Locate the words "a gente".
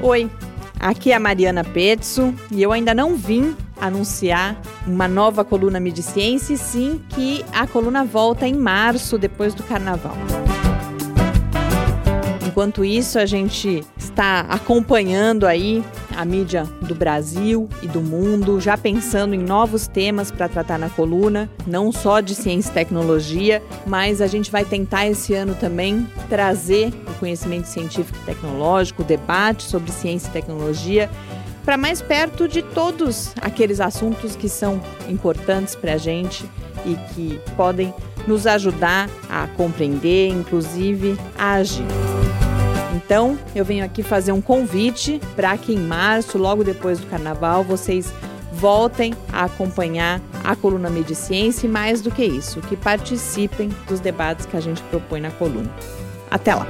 13.18-13.84, 24.20-24.50, 35.92-36.48, 54.56-54.82